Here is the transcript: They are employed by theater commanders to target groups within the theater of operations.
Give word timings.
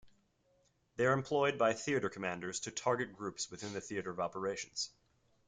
They 0.95 1.05
are 1.05 1.13
employed 1.13 1.59
by 1.59 1.73
theater 1.73 2.09
commanders 2.09 2.61
to 2.61 2.71
target 2.71 3.13
groups 3.13 3.51
within 3.51 3.73
the 3.73 3.81
theater 3.81 4.09
of 4.09 4.19
operations. 4.19 4.89